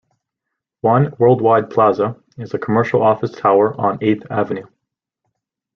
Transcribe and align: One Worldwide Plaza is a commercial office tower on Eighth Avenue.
One 0.79 1.13
Worldwide 1.19 1.69
Plaza 1.69 2.15
is 2.35 2.55
a 2.55 2.57
commercial 2.57 3.03
office 3.03 3.31
tower 3.33 3.79
on 3.79 3.99
Eighth 4.01 4.25
Avenue. 4.31 4.65